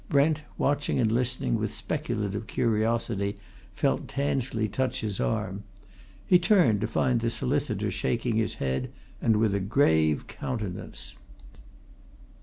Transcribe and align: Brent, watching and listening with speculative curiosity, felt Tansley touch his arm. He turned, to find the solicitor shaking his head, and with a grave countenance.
Brent, 0.09 0.41
watching 0.57 0.97
and 0.97 1.11
listening 1.11 1.59
with 1.59 1.71
speculative 1.71 2.47
curiosity, 2.47 3.37
felt 3.75 4.07
Tansley 4.07 4.67
touch 4.67 5.01
his 5.01 5.19
arm. 5.19 5.63
He 6.25 6.39
turned, 6.39 6.81
to 6.81 6.87
find 6.87 7.19
the 7.19 7.29
solicitor 7.29 7.91
shaking 7.91 8.37
his 8.37 8.55
head, 8.55 8.91
and 9.21 9.37
with 9.37 9.53
a 9.53 9.59
grave 9.59 10.25
countenance. 10.25 11.13